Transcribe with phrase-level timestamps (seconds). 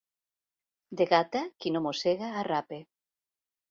[1.03, 2.85] De Gata, qui no mossega, arrapa.